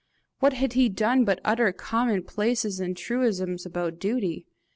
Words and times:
What 0.39 0.53
had 0.53 0.73
he 0.73 0.89
done 0.89 1.25
but 1.25 1.39
utter 1.45 1.71
common 1.71 2.23
places 2.23 2.79
and 2.79 2.97
truisms 2.97 3.67
about 3.67 3.99
duty? 3.99 4.47